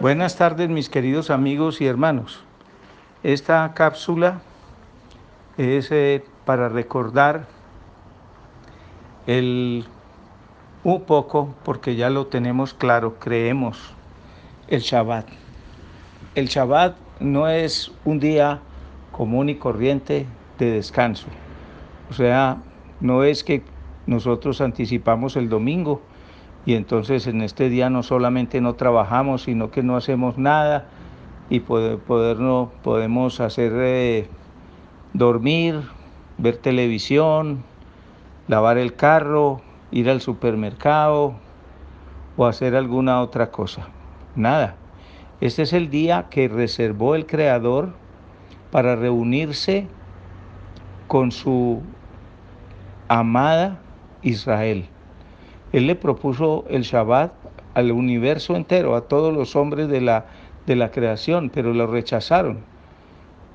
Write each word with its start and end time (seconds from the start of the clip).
Buenas 0.00 0.36
tardes 0.36 0.68
mis 0.68 0.90
queridos 0.90 1.30
amigos 1.30 1.80
y 1.80 1.86
hermanos. 1.86 2.42
Esta 3.22 3.72
cápsula 3.74 4.42
es 5.56 5.90
eh, 5.92 6.24
para 6.44 6.68
recordar 6.68 7.46
el 9.26 9.86
un 10.82 11.02
poco, 11.02 11.54
porque 11.64 11.94
ya 11.94 12.10
lo 12.10 12.26
tenemos 12.26 12.74
claro, 12.74 13.18
creemos, 13.18 13.94
el 14.68 14.80
Shabbat. 14.80 15.26
El 16.34 16.48
Shabbat 16.48 16.96
no 17.20 17.48
es 17.48 17.92
un 18.04 18.18
día 18.18 18.60
común 19.12 19.48
y 19.48 19.54
corriente 19.54 20.26
de 20.58 20.72
descanso. 20.72 21.28
O 22.10 22.14
sea, 22.14 22.58
no 23.00 23.22
es 23.22 23.44
que 23.44 23.62
nosotros 24.06 24.60
anticipamos 24.60 25.36
el 25.36 25.48
domingo 25.48 26.02
y 26.66 26.74
entonces 26.74 27.26
en 27.26 27.42
este 27.42 27.68
día 27.68 27.90
no 27.90 28.02
solamente 28.02 28.60
no 28.60 28.74
trabajamos, 28.74 29.42
sino 29.42 29.70
que 29.70 29.82
no 29.82 29.96
hacemos 29.96 30.38
nada 30.38 30.86
y 31.50 31.60
poder, 31.60 32.38
no, 32.38 32.72
podemos 32.82 33.40
hacer 33.40 33.72
eh, 33.76 34.28
dormir, 35.12 35.82
ver 36.38 36.56
televisión, 36.56 37.64
lavar 38.48 38.78
el 38.78 38.94
carro, 38.94 39.60
ir 39.90 40.08
al 40.08 40.20
supermercado 40.20 41.34
o 42.36 42.46
hacer 42.46 42.74
alguna 42.74 43.20
otra 43.20 43.50
cosa. 43.50 43.88
Nada. 44.34 44.76
Este 45.40 45.62
es 45.62 45.72
el 45.72 45.90
día 45.90 46.26
que 46.30 46.48
reservó 46.48 47.14
el 47.14 47.26
Creador 47.26 47.92
para 48.70 48.96
reunirse 48.96 49.86
con 51.06 51.30
su 51.30 51.82
amada 53.08 53.78
Israel. 54.22 54.88
Él 55.74 55.88
le 55.88 55.96
propuso 55.96 56.64
el 56.70 56.82
Shabbat 56.82 57.32
al 57.74 57.90
universo 57.90 58.54
entero, 58.54 58.94
a 58.94 59.08
todos 59.08 59.34
los 59.34 59.56
hombres 59.56 59.88
de 59.88 60.00
la, 60.00 60.26
de 60.66 60.76
la 60.76 60.92
creación, 60.92 61.50
pero 61.52 61.74
lo 61.74 61.88
rechazaron. 61.88 62.60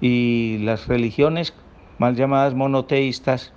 Y 0.01 0.57
las 0.63 0.89
religiones 0.89 1.53
mal 1.97 2.17
llamadas 2.17 2.55
monoteístas 2.55 3.53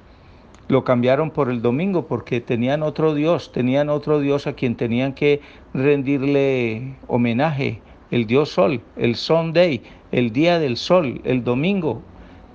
lo 0.68 0.84
cambiaron 0.84 1.32
por 1.32 1.50
el 1.50 1.60
domingo 1.60 2.06
porque 2.06 2.40
tenían 2.40 2.84
otro 2.84 3.16
Dios, 3.16 3.50
tenían 3.50 3.88
otro 3.88 4.20
Dios 4.20 4.46
a 4.46 4.52
quien 4.52 4.76
tenían 4.76 5.12
que 5.12 5.40
rendirle 5.74 6.94
homenaje, 7.08 7.82
el 8.12 8.28
Dios 8.28 8.50
Sol, 8.50 8.80
el 8.96 9.16
Sunday, 9.16 9.82
el 10.12 10.32
día 10.32 10.60
del 10.60 10.76
sol, 10.76 11.20
el 11.24 11.42
domingo, 11.42 12.00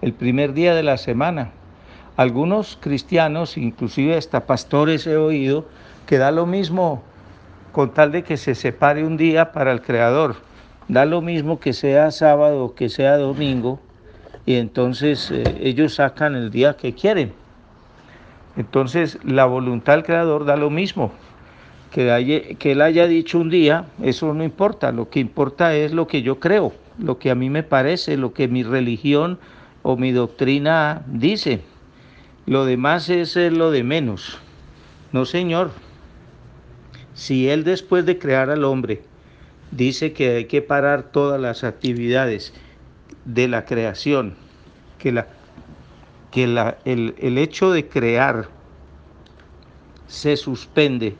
el 0.02 0.14
primer 0.14 0.54
día 0.54 0.74
de 0.74 0.84
la 0.84 0.96
semana. 0.96 1.52
Algunos 2.16 2.78
cristianos, 2.80 3.58
inclusive 3.58 4.16
hasta 4.16 4.46
pastores 4.46 5.06
he 5.06 5.18
oído, 5.18 5.66
que 6.08 6.18
da 6.18 6.32
lo 6.32 6.48
mismo 6.48 7.04
con 7.72 7.94
tal 7.94 8.12
de 8.12 8.24
que 8.24 8.38
se 8.38 8.56
separe 8.56 9.06
un 9.06 9.18
día 9.18 9.52
para 9.52 9.72
el 9.72 9.82
Creador. 9.82 10.38
Da 10.88 11.06
lo 11.06 11.22
mismo 11.22 11.60
que 11.60 11.74
sea 11.74 12.10
sábado 12.10 12.74
que 12.74 12.90
sea 12.90 13.18
domingo 13.18 13.80
y 14.46 14.56
entonces 14.56 15.30
eh, 15.30 15.44
ellos 15.60 15.96
sacan 15.96 16.34
el 16.34 16.50
día 16.50 16.76
que 16.76 16.94
quieren. 16.94 17.34
Entonces 18.56 19.20
la 19.24 19.46
voluntad 19.46 19.94
del 19.94 20.04
Creador 20.04 20.46
da 20.46 20.56
lo 20.56 20.72
mismo. 20.72 21.12
Que, 21.92 22.56
que 22.58 22.72
Él 22.72 22.82
haya 22.82 23.06
dicho 23.08 23.38
un 23.38 23.50
día, 23.50 23.86
eso 24.02 24.34
no 24.34 24.44
importa. 24.44 24.92
Lo 24.92 25.10
que 25.10 25.20
importa 25.20 25.76
es 25.76 25.92
lo 25.92 26.08
que 26.08 26.22
yo 26.22 26.40
creo, 26.40 26.74
lo 26.98 27.20
que 27.20 27.30
a 27.30 27.36
mí 27.36 27.50
me 27.50 27.64
parece, 27.64 28.18
lo 28.18 28.34
que 28.34 28.48
mi 28.48 28.64
religión 28.64 29.40
o 29.84 29.98
mi 29.98 30.12
doctrina 30.14 31.04
dice. 31.08 31.62
Lo 32.46 32.66
demás 32.66 33.10
es 33.10 33.36
lo 33.36 33.72
de 33.72 33.84
menos. 33.84 34.40
No, 35.12 35.26
Señor, 35.26 35.72
si 37.18 37.50
Él 37.50 37.64
después 37.64 38.06
de 38.06 38.20
crear 38.20 38.52
al 38.52 38.64
hombre 38.64 39.02
dice 39.72 40.14
que 40.14 40.36
hay 40.36 40.46
que 40.46 40.62
parar 40.62 41.12
todas 41.12 41.42
las 41.42 41.64
actividades 41.64 42.54
de 43.26 43.48
la 43.48 43.66
creación, 43.66 44.36
que, 45.00 45.12
la, 45.12 45.28
que 46.32 46.46
la, 46.46 46.78
el, 46.86 47.16
el 47.18 47.40
hecho 47.40 47.72
de 47.72 47.90
crear 47.90 48.48
se 50.06 50.38
suspende 50.38 51.16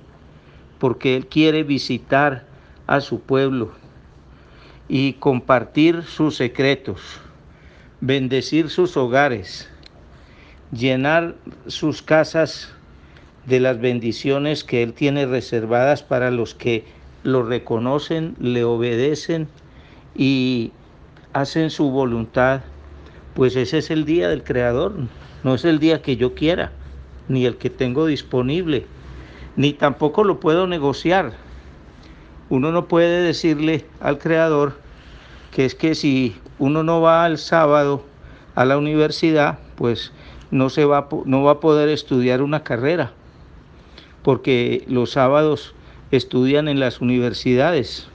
porque 0.78 1.16
Él 1.18 1.26
quiere 1.26 1.64
visitar 1.64 2.46
a 2.86 3.02
su 3.02 3.20
pueblo 3.20 3.72
y 4.88 5.14
compartir 5.14 6.04
sus 6.04 6.36
secretos, 6.36 7.02
bendecir 8.02 8.70
sus 8.70 8.96
hogares, 8.96 9.68
llenar 10.72 11.36
sus 11.66 12.04
casas 12.04 12.72
de 13.48 13.62
las 13.62 13.80
bendiciones 13.80 14.66
que 14.66 14.84
Él 14.84 14.94
tiene 14.94 15.26
reservadas 15.26 16.04
para 16.04 16.32
los 16.32 16.54
que 16.54 16.84
lo 17.24 17.44
reconocen, 17.44 18.36
le 18.40 18.66
obedecen 18.66 19.48
y 20.16 20.72
hacen 21.32 21.70
su 21.70 21.90
voluntad, 21.90 22.62
pues 23.36 23.56
ese 23.56 23.78
es 23.78 23.90
el 23.90 24.04
día 24.04 24.28
del 24.28 24.44
Creador, 24.44 24.96
no 25.44 25.56
es 25.56 25.64
el 25.64 25.80
día 25.80 26.02
que 26.02 26.18
yo 26.18 26.36
quiera, 26.36 26.74
ni 27.30 27.46
el 27.46 27.56
que 27.56 27.70
tengo 27.70 28.06
disponible, 28.06 28.86
ni 29.56 29.72
tampoco 29.72 30.26
lo 30.26 30.42
puedo 30.42 30.68
negociar. 30.68 31.32
Uno 32.50 32.74
no 32.74 32.88
puede 32.90 33.22
decirle 33.22 33.86
al 34.02 34.20
Creador 34.20 34.78
que 35.52 35.64
es 35.64 35.74
que 35.74 35.96
si 35.96 36.36
uno 36.60 36.84
no 36.84 37.00
va 37.00 37.24
al 37.24 37.38
sábado 37.38 38.04
a 38.56 38.66
la 38.66 38.78
universidad, 38.78 39.60
pues 39.76 40.12
no, 40.52 40.70
se 40.70 40.84
va, 40.84 41.08
no 41.26 41.44
va 41.44 41.54
a 41.54 41.60
poder 41.62 41.88
estudiar 41.88 42.42
una 42.42 42.64
carrera 42.64 43.14
porque 44.28 44.84
los 44.90 45.12
sábados 45.12 45.74
estudian 46.12 46.68
en 46.68 46.82
las 46.82 47.00
universidades. 47.00 48.10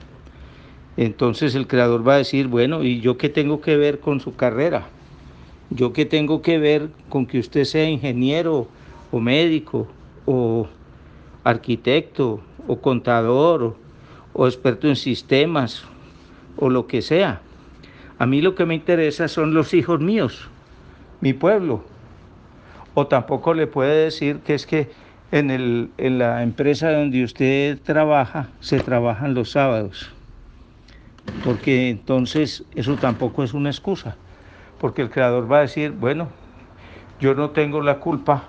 Entonces 0.98 1.54
el 1.54 1.66
creador 1.66 2.06
va 2.06 2.16
a 2.16 2.18
decir, 2.18 2.48
bueno, 2.48 2.84
¿y 2.84 3.00
yo 3.00 3.16
qué 3.16 3.30
tengo 3.30 3.62
que 3.62 3.78
ver 3.78 3.98
con 3.98 4.20
su 4.20 4.36
carrera? 4.36 4.88
¿Yo 5.70 5.94
qué 5.94 6.04
tengo 6.04 6.42
que 6.42 6.58
ver 6.58 6.90
con 7.08 7.24
que 7.24 7.38
usted 7.38 7.64
sea 7.64 7.88
ingeniero 7.88 8.68
o 9.10 9.20
médico 9.20 9.88
o 10.26 10.66
arquitecto 11.44 12.42
o 12.68 12.78
contador 12.78 13.62
o, 13.62 13.76
o 14.34 14.46
experto 14.46 14.88
en 14.88 14.96
sistemas 14.96 15.82
o 16.58 16.68
lo 16.68 16.86
que 16.88 17.00
sea? 17.00 17.40
A 18.18 18.26
mí 18.26 18.42
lo 18.42 18.54
que 18.54 18.66
me 18.66 18.74
interesa 18.74 19.28
son 19.28 19.54
los 19.54 19.72
hijos 19.72 19.98
míos, 20.00 20.50
mi 21.22 21.32
pueblo. 21.32 21.84
O 22.92 23.06
tampoco 23.06 23.54
le 23.54 23.66
puede 23.66 24.04
decir 24.04 24.40
que 24.40 24.52
es 24.52 24.66
que 24.66 24.90
en, 25.32 25.50
el, 25.50 25.90
en 25.96 26.18
la 26.18 26.42
empresa 26.42 26.92
donde 26.92 27.24
usted 27.24 27.80
trabaja, 27.82 28.50
se 28.60 28.80
trabajan 28.80 29.34
los 29.34 29.50
sábados. 29.50 30.12
Porque 31.42 31.88
entonces 31.88 32.64
eso 32.76 32.96
tampoco 32.96 33.42
es 33.42 33.54
una 33.54 33.70
excusa. 33.70 34.16
Porque 34.78 35.02
el 35.02 35.10
creador 35.10 35.50
va 35.50 35.58
a 35.58 35.62
decir, 35.62 35.90
bueno, 35.90 36.28
yo 37.18 37.34
no 37.34 37.50
tengo 37.50 37.80
la 37.80 37.98
culpa 37.98 38.44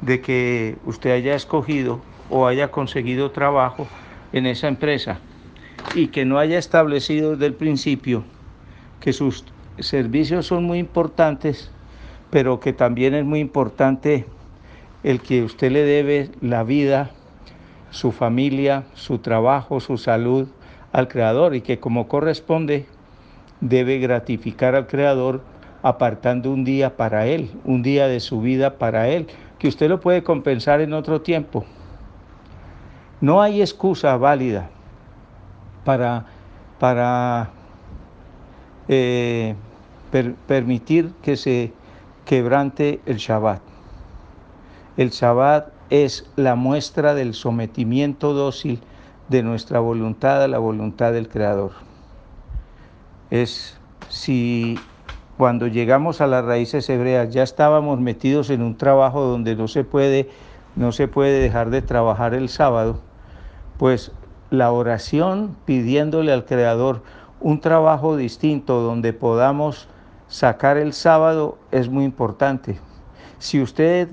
de 0.00 0.20
que 0.20 0.76
usted 0.86 1.10
haya 1.10 1.34
escogido 1.34 2.00
o 2.30 2.46
haya 2.46 2.70
conseguido 2.70 3.32
trabajo 3.32 3.88
en 4.32 4.46
esa 4.46 4.68
empresa 4.68 5.18
y 5.94 6.08
que 6.08 6.24
no 6.24 6.38
haya 6.38 6.58
establecido 6.58 7.32
desde 7.32 7.46
el 7.46 7.54
principio 7.54 8.22
que 9.00 9.12
sus 9.12 9.44
servicios 9.78 10.46
son 10.46 10.64
muy 10.64 10.78
importantes, 10.78 11.70
pero 12.30 12.60
que 12.60 12.72
también 12.72 13.14
es 13.14 13.24
muy 13.24 13.40
importante 13.40 14.26
el 15.02 15.20
que 15.20 15.42
usted 15.42 15.70
le 15.70 15.82
debe 15.82 16.30
la 16.40 16.64
vida, 16.64 17.10
su 17.90 18.12
familia, 18.12 18.84
su 18.94 19.18
trabajo, 19.18 19.80
su 19.80 19.96
salud 19.96 20.48
al 20.92 21.08
Creador 21.08 21.54
y 21.54 21.60
que 21.60 21.78
como 21.78 22.08
corresponde 22.08 22.86
debe 23.60 23.98
gratificar 23.98 24.74
al 24.74 24.86
Creador 24.86 25.42
apartando 25.82 26.50
un 26.50 26.64
día 26.64 26.96
para 26.96 27.26
Él, 27.26 27.50
un 27.64 27.82
día 27.82 28.08
de 28.08 28.20
su 28.20 28.40
vida 28.40 28.78
para 28.78 29.08
Él, 29.08 29.26
que 29.58 29.68
usted 29.68 29.88
lo 29.88 30.00
puede 30.00 30.22
compensar 30.22 30.80
en 30.80 30.92
otro 30.92 31.20
tiempo. 31.20 31.64
No 33.20 33.42
hay 33.42 33.60
excusa 33.60 34.16
válida 34.16 34.70
para, 35.84 36.26
para 36.78 37.50
eh, 38.88 39.54
permitir 40.46 41.12
que 41.22 41.36
se 41.36 41.72
quebrante 42.24 43.00
el 43.06 43.16
Shabbat. 43.16 43.67
El 44.98 45.10
Shabbat 45.10 45.68
es 45.90 46.28
la 46.34 46.56
muestra 46.56 47.14
del 47.14 47.32
sometimiento 47.32 48.32
dócil 48.32 48.80
de 49.28 49.44
nuestra 49.44 49.78
voluntad 49.78 50.42
a 50.42 50.48
la 50.48 50.58
voluntad 50.58 51.12
del 51.12 51.28
Creador. 51.28 51.70
Es 53.30 53.78
si 54.08 54.76
cuando 55.36 55.68
llegamos 55.68 56.20
a 56.20 56.26
las 56.26 56.44
raíces 56.44 56.90
hebreas 56.90 57.32
ya 57.32 57.44
estábamos 57.44 58.00
metidos 58.00 58.50
en 58.50 58.60
un 58.60 58.76
trabajo 58.76 59.22
donde 59.22 59.54
no 59.54 59.68
se 59.68 59.84
puede 59.84 60.30
no 60.74 60.90
se 60.90 61.06
puede 61.06 61.38
dejar 61.38 61.70
de 61.70 61.80
trabajar 61.80 62.34
el 62.34 62.48
sábado, 62.48 62.98
pues 63.78 64.10
la 64.50 64.72
oración 64.72 65.56
pidiéndole 65.64 66.32
al 66.32 66.44
Creador 66.44 67.04
un 67.38 67.60
trabajo 67.60 68.16
distinto 68.16 68.80
donde 68.80 69.12
podamos 69.12 69.86
sacar 70.26 70.76
el 70.76 70.92
sábado 70.92 71.56
es 71.70 71.88
muy 71.88 72.02
importante. 72.02 72.80
Si 73.38 73.62
usted 73.62 74.08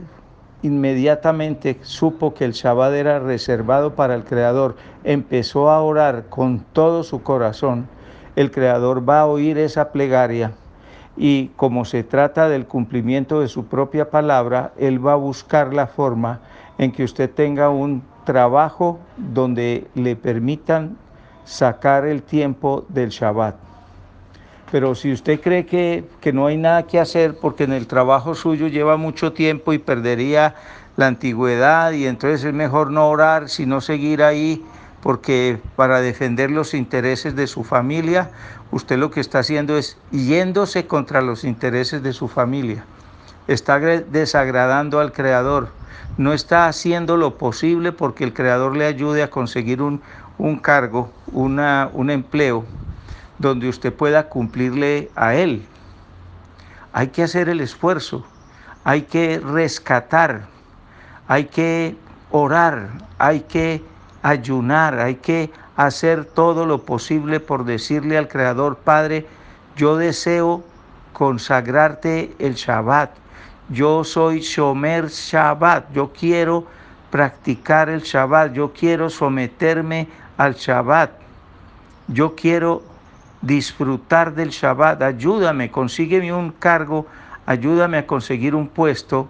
inmediatamente 0.65 1.77
supo 1.83 2.33
que 2.33 2.43
el 2.43 2.53
Shabbat 2.53 2.93
era 2.93 3.19
reservado 3.19 3.95
para 3.95 4.15
el 4.15 4.23
Creador, 4.23 4.75
empezó 5.03 5.69
a 5.69 5.81
orar 5.81 6.25
con 6.29 6.59
todo 6.73 7.03
su 7.03 7.21
corazón, 7.21 7.87
el 8.35 8.51
Creador 8.51 9.07
va 9.07 9.21
a 9.21 9.27
oír 9.27 9.57
esa 9.57 9.91
plegaria 9.91 10.53
y 11.15 11.47
como 11.55 11.85
se 11.85 12.03
trata 12.03 12.49
del 12.49 12.65
cumplimiento 12.65 13.39
de 13.39 13.47
su 13.47 13.67
propia 13.67 14.09
palabra, 14.09 14.73
Él 14.77 15.05
va 15.05 15.13
a 15.13 15.17
buscar 15.17 15.73
la 15.73 15.87
forma 15.87 16.41
en 16.77 16.91
que 16.91 17.03
usted 17.03 17.29
tenga 17.29 17.69
un 17.69 18.03
trabajo 18.25 18.99
donde 19.17 19.87
le 19.93 20.15
permitan 20.15 20.97
sacar 21.45 22.05
el 22.05 22.23
tiempo 22.23 22.85
del 22.89 23.09
Shabbat. 23.09 23.55
Pero 24.71 24.95
si 24.95 25.11
usted 25.13 25.39
cree 25.41 25.65
que, 25.65 26.05
que, 26.21 26.33
no 26.33 26.47
hay 26.47 26.57
nada 26.57 26.83
que 26.83 26.99
hacer 26.99 27.37
porque 27.37 27.65
en 27.65 27.73
el 27.73 27.87
trabajo 27.87 28.33
suyo 28.33 28.67
lleva 28.67 28.97
mucho 28.97 29.31
tiempo 29.31 29.73
y 29.73 29.77
perdería 29.77 30.55
la 30.97 31.07
antigüedad 31.07 31.91
y 31.91 32.07
entonces 32.07 32.43
es 32.43 32.53
mejor 32.53 32.91
no 32.91 33.09
orar, 33.09 33.49
sino 33.49 33.81
seguir 33.81 34.23
ahí 34.23 34.65
porque 35.01 35.59
para 35.75 36.01
defender 36.01 36.49
los 36.49 36.73
intereses 36.73 37.35
de 37.35 37.45
su 37.45 37.63
familia, 37.63 38.31
usted 38.71 38.97
lo 38.97 39.11
que 39.11 39.19
está 39.19 39.39
haciendo 39.39 39.77
es 39.77 39.97
yéndose 40.11 40.87
contra 40.87 41.21
los 41.21 41.43
intereses 41.43 42.01
de 42.01 42.11
su 42.11 42.27
familia. 42.27 42.85
Está 43.47 43.79
desagradando 43.79 44.99
al 44.99 45.11
Creador. 45.11 45.69
No 46.17 46.33
está 46.33 46.67
haciendo 46.67 47.17
lo 47.17 47.37
posible 47.37 47.91
porque 47.91 48.23
el 48.23 48.33
Creador 48.33 48.75
le 48.75 48.87
ayude 48.87 49.21
a 49.21 49.29
conseguir 49.29 49.83
un, 49.83 50.01
un 50.39 50.57
cargo, 50.57 51.11
una, 51.31 51.89
un 51.93 52.09
empleo 52.09 52.65
donde 53.39 53.69
usted 53.69 53.93
pueda 53.93 54.29
cumplirle 54.29 55.11
a 55.15 55.35
Él. 55.35 55.65
Hay 56.93 57.07
que 57.07 57.23
hacer 57.23 57.49
el 57.49 57.61
esfuerzo, 57.61 58.25
hay 58.83 59.03
que 59.03 59.39
rescatar, 59.39 60.47
hay 61.27 61.45
que 61.45 61.95
orar, 62.31 62.89
hay 63.17 63.41
que 63.41 63.83
ayunar, 64.21 64.99
hay 64.99 65.15
que 65.15 65.51
hacer 65.75 66.25
todo 66.25 66.65
lo 66.65 66.83
posible 66.83 67.39
por 67.39 67.65
decirle 67.65 68.17
al 68.17 68.27
Creador, 68.27 68.77
Padre, 68.77 69.25
yo 69.75 69.97
deseo 69.97 70.63
consagrarte 71.11 72.33
el 72.39 72.55
Shabbat. 72.55 73.11
Yo 73.69 74.03
soy 74.03 74.41
Shomer 74.41 75.07
Shabbat. 75.07 75.91
Yo 75.91 76.11
quiero 76.13 76.65
practicar 77.09 77.89
el 77.89 78.01
Shabbat. 78.01 78.53
Yo 78.53 78.71
quiero 78.71 79.09
someterme 79.09 80.07
al 80.37 80.53
Shabbat. 80.53 81.11
Yo 82.07 82.35
quiero 82.35 82.83
disfrutar 83.45 84.33
del 84.33 84.49
Shabbat. 84.49 85.01
Ayúdame, 85.01 85.71
consígueme 85.71 86.33
un 86.33 86.51
cargo, 86.51 87.05
ayúdame 87.45 87.97
a 87.99 88.07
conseguir 88.07 88.55
un 88.55 88.67
puesto, 88.67 89.29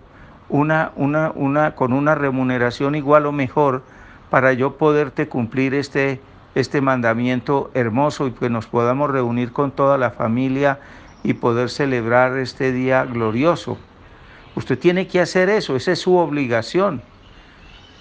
una, 0.49 0.91
una, 0.95 1.31
una, 1.35 1.75
con 1.75 1.93
una 1.93 2.15
remuneración 2.15 2.95
igual 2.95 3.25
o 3.25 3.31
mejor 3.31 3.83
para 4.29 4.53
yo 4.53 4.77
poderte 4.77 5.27
cumplir 5.27 5.73
este, 5.73 6.21
este 6.55 6.81
mandamiento 6.81 7.71
hermoso 7.73 8.27
y 8.27 8.31
que 8.31 8.49
nos 8.49 8.67
podamos 8.67 9.11
reunir 9.11 9.51
con 9.51 9.71
toda 9.71 9.97
la 9.97 10.11
familia 10.11 10.79
y 11.23 11.33
poder 11.33 11.69
celebrar 11.69 12.37
este 12.37 12.71
día 12.71 13.03
glorioso. 13.03 13.77
Usted 14.55 14.79
tiene 14.79 15.07
que 15.07 15.19
hacer 15.19 15.49
eso, 15.49 15.75
esa 15.75 15.91
es 15.91 15.99
su 15.99 16.15
obligación. 16.15 17.01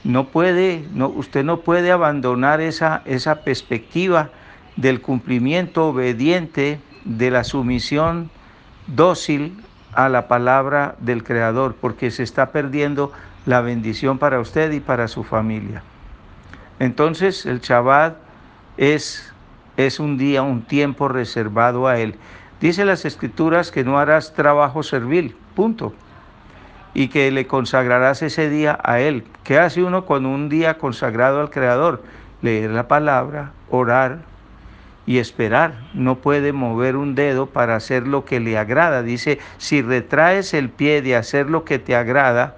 No 0.04 0.28
puede, 0.28 0.84
no, 0.92 1.08
usted 1.08 1.44
no 1.44 1.60
puede 1.60 1.90
abandonar 1.90 2.60
esa, 2.60 3.02
esa 3.06 3.36
perspectiva 3.36 4.30
del 4.76 5.00
cumplimiento 5.00 5.88
obediente, 5.88 6.80
de 7.04 7.30
la 7.30 7.44
sumisión 7.44 8.30
dócil 8.86 9.62
a 9.92 10.08
la 10.08 10.26
palabra 10.28 10.96
del 10.98 11.22
Creador, 11.22 11.76
porque 11.80 12.10
se 12.10 12.22
está 12.22 12.50
perdiendo 12.50 13.12
la 13.46 13.60
bendición 13.60 14.18
para 14.18 14.40
usted 14.40 14.72
y 14.72 14.80
para 14.80 15.08
su 15.08 15.22
familia. 15.22 15.82
Entonces 16.78 17.46
el 17.46 17.60
Shabbat 17.60 18.16
es, 18.76 19.32
es 19.76 20.00
un 20.00 20.18
día, 20.18 20.42
un 20.42 20.62
tiempo 20.62 21.08
reservado 21.08 21.86
a 21.86 21.98
Él. 21.98 22.16
Dice 22.60 22.84
las 22.84 23.04
escrituras 23.04 23.70
que 23.70 23.84
no 23.84 23.98
harás 23.98 24.34
trabajo 24.34 24.82
servil, 24.82 25.36
punto. 25.54 25.94
Y 26.94 27.08
que 27.08 27.30
le 27.32 27.46
consagrarás 27.46 28.22
ese 28.22 28.48
día 28.48 28.78
a 28.82 29.00
Él. 29.00 29.24
¿Qué 29.42 29.58
hace 29.58 29.82
uno 29.82 30.06
con 30.06 30.26
un 30.26 30.48
día 30.48 30.78
consagrado 30.78 31.40
al 31.40 31.50
Creador? 31.50 32.02
Leer 32.40 32.70
la 32.70 32.88
palabra, 32.88 33.52
orar 33.68 34.20
y 35.06 35.18
esperar. 35.18 35.74
No 35.94 36.16
puede 36.16 36.52
mover 36.52 36.96
un 36.96 37.14
dedo 37.14 37.46
para 37.46 37.76
hacer 37.76 38.06
lo 38.06 38.24
que 38.24 38.40
le 38.40 38.58
agrada. 38.58 39.02
Dice, 39.02 39.38
si 39.58 39.82
retraes 39.82 40.54
el 40.54 40.70
pie 40.70 41.02
de 41.02 41.16
hacer 41.16 41.50
lo 41.50 41.64
que 41.64 41.78
te 41.78 41.94
agrada 41.94 42.56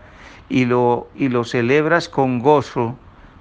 y 0.49 0.65
lo, 0.65 1.09
y 1.17 1.29
lo 1.29 1.45
celebras 1.45 2.09
con 2.09 2.39
gozo, 2.39 2.97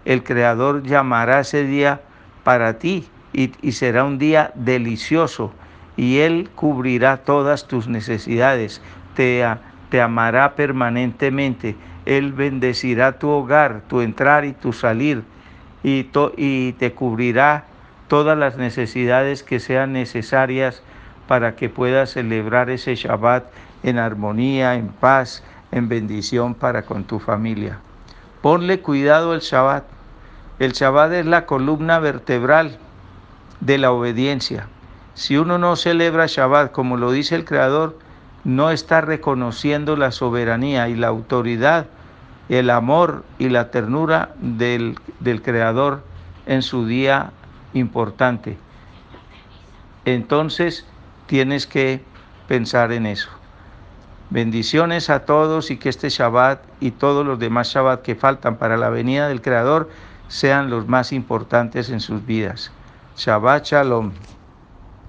el 0.06 0.24
Creador 0.24 0.84
llamará 0.84 1.42
ese 1.42 1.66
día 1.66 2.02
para 2.44 2.78
ti 2.78 3.08
y, 3.34 3.72
será 3.72 4.04
un 4.04 4.18
día 4.18 4.52
delicioso 4.56 5.52
y 5.98 6.20
Él 6.20 6.50
cubrirá 6.56 7.18
todas 7.18 7.68
tus 7.68 7.88
necesidades, 7.88 8.82
te, 9.16 9.44
te 9.90 10.02
amará 10.02 10.56
permanentemente, 10.56 11.76
Él 12.06 12.34
bendecirá 12.34 13.14
tu 13.14 13.30
hogar, 13.30 13.82
tu 13.88 14.02
entrar 14.02 14.46
y 14.46 14.54
tu 14.54 14.74
salir 14.74 15.24
y, 15.84 16.08
y 16.38 16.74
te 16.74 16.94
cubrirá 16.94 17.66
todas 18.08 18.38
las 18.38 18.58
necesidades 18.58 19.44
que 19.44 19.60
sean 19.60 19.94
necesarias 19.94 20.82
para 21.28 21.56
que 21.56 21.70
puedas 21.70 22.12
celebrar 22.12 22.70
ese 22.70 22.96
Shabbat 22.96 23.46
en 23.84 23.98
armonía, 23.98 24.76
en 24.76 24.90
paz, 24.90 25.44
en 25.72 25.90
bendición 25.90 26.54
para 26.54 26.84
con 26.84 27.04
tu 27.04 27.20
familia. 27.20 27.80
Ponle 28.42 28.80
cuidado 28.80 29.32
al 29.32 29.40
Shabbat. 29.40 29.84
El 30.60 30.74
Shabbat 30.74 31.12
es 31.14 31.26
la 31.26 31.46
columna 31.46 32.00
vertebral 32.00 32.78
de 33.60 33.78
la 33.78 33.92
obediencia. 33.92 34.68
Si 35.16 35.38
uno 35.38 35.58
no 35.58 35.76
celebra 35.76 36.28
Shabbat 36.28 36.72
como 36.72 36.98
lo 36.98 37.12
dice 37.12 37.36
el 37.36 37.46
Creador, 37.46 37.98
no 38.44 38.70
está 38.70 39.02
reconociendo 39.02 39.96
la 39.96 40.12
soberanía 40.12 40.88
y 40.88 40.96
la 40.96 41.08
autoridad, 41.08 41.88
el 42.48 42.70
amor 42.70 43.24
y 43.40 43.50
la 43.50 43.72
ternura 43.72 44.30
del, 44.40 45.00
del 45.20 45.42
Creador 45.42 46.04
en 46.46 46.62
su 46.62 46.86
día 46.86 47.32
importante. 47.76 48.58
Entonces 50.06 50.86
tienes 51.28 51.68
que 51.68 52.02
pensar 52.48 52.92
en 52.92 53.06
eso. 53.06 53.30
Bendiciones 54.32 55.12
a 55.12 55.26
todos 55.26 55.70
y 55.70 55.78
que 55.78 55.90
este 55.90 56.10
Shabbat 56.10 56.64
y 56.80 56.92
todos 56.92 57.26
los 57.26 57.38
demás 57.38 57.68
Shabbat 57.68 58.02
que 58.02 58.16
faltan 58.16 58.58
para 58.58 58.76
la 58.76 58.90
venida 58.90 59.28
del 59.28 59.42
Creador 59.42 59.90
sean 60.28 60.72
los 60.72 60.88
más 60.88 61.12
importantes 61.12 61.90
en 61.90 62.00
sus 62.00 62.26
vidas. 62.26 62.72
Shabbat 63.18 63.66
Shalom. 63.66 64.12